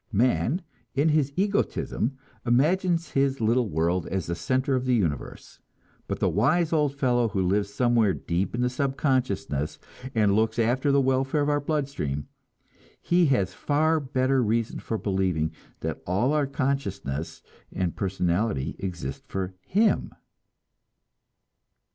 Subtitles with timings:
[0.11, 0.63] Man,
[0.95, 5.59] in his egotism, imagines his little world as the center of the universe;
[6.07, 9.77] but the wise old fellow who lives somewhere deep in our subconsciousness
[10.15, 12.27] and looks after the welfare of our blood stream
[12.99, 15.51] he has far better reason for believing
[15.81, 20.09] that all our consciousness and our personality exist for him!